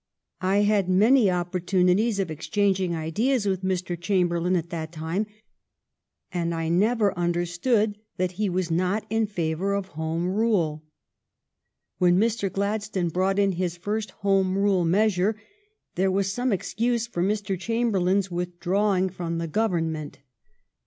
I 0.41 0.61
had 0.63 0.89
many 0.89 1.29
opportunities 1.29 2.17
of 2.17 2.31
interchanging 2.31 2.95
ideas 2.95 3.45
with 3.45 3.61
Mr. 3.63 3.95
Chamberlain 4.01 4.55
at 4.55 4.71
that 4.71 4.91
time, 4.91 5.27
and 6.31 6.55
I 6.55 6.69
never 6.69 7.15
understood 7.15 7.99
that 8.17 8.31
he 8.31 8.49
was 8.49 8.71
not 8.71 9.05
in 9.11 9.27
favor 9.27 9.75
of 9.75 9.89
Home 9.89 10.27
Rule. 10.27 10.83
When 11.99 12.17
Mr. 12.17 12.51
Gladstone 12.51 13.09
brought 13.09 13.37
in 13.37 13.51
his 13.51 13.77
first 13.77 14.09
Home 14.25 14.57
Rule 14.57 14.85
measure 14.85 15.35
there 15.93 16.09
was 16.09 16.33
some 16.33 16.51
excuse 16.51 17.05
for 17.05 17.21
Mr. 17.21 17.55
Chamberlain's 17.55 18.31
withdrawing 18.31 19.07
from 19.07 19.37
the 19.37 19.47
Govern 19.47 19.91
ment. 19.91 20.17